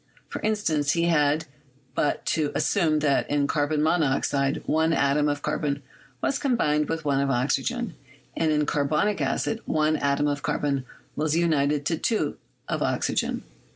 For 0.29 0.41
instance, 0.41 0.93
he 0.93 1.03
had 1.03 1.45
but 1.93 2.25
to 2.33 2.51
assume 2.55 3.01
that 3.01 3.29
in 3.29 3.45
carbon 3.45 3.83
monoxide 3.83 4.63
one 4.65 4.93
atom 4.93 5.29
of 5.29 5.43
carbon 5.43 5.83
was 6.23 6.39
combined 6.39 6.89
with 6.89 7.05
one 7.05 7.21
of 7.21 7.29
oxygen, 7.29 7.93
and 8.35 8.51
in 8.51 8.65
carbonic 8.65 9.21
acid 9.21 9.61
one 9.67 9.95
atom 9.97 10.25
of 10.25 10.41
carbon 10.41 10.85
was 11.15 11.35
united 11.37 11.85
to 11.85 11.99
two 11.99 12.37
of 12.67 12.81
oxygen. 12.81 13.43